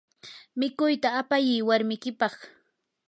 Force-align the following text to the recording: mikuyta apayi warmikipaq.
mikuyta 0.59 1.09
apayi 1.21 1.55
warmikipaq. 1.67 2.35